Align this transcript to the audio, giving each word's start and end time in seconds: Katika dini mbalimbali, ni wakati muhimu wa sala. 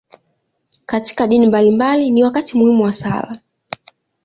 Katika 0.85 1.27
dini 1.27 1.47
mbalimbali, 1.47 2.11
ni 2.11 2.23
wakati 2.23 2.57
muhimu 2.57 2.83
wa 2.83 2.93
sala. 2.93 3.41